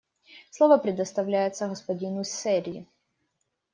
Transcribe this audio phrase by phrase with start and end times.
[0.49, 2.87] Слово предоставляется господину Серри.